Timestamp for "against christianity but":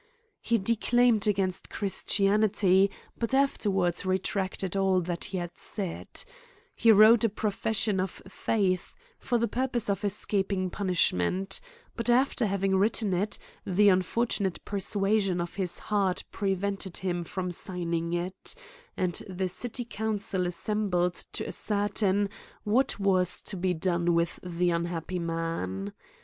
1.27-3.35